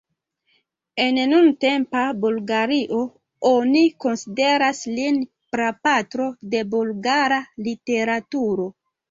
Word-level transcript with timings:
En 1.01 1.17
nuntempa 1.33 2.05
Bulgario 2.23 3.01
oni 3.51 3.83
konsideras 4.07 4.81
lin 4.95 5.21
prapatro 5.53 6.27
de 6.57 6.65
bulgara 6.75 7.41
literaturo. 7.71 8.69